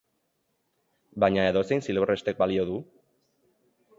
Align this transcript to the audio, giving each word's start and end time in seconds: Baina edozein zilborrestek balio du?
Baina 1.25 1.43
edozein 1.51 1.85
zilborrestek 1.87 2.41
balio 2.41 2.65
du? 2.73 2.81